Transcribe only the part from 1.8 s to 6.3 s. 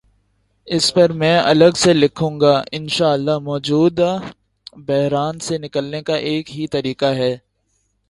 سے لکھوں گا، انشا اللہ مو جودہ بحران سے نکلنے کا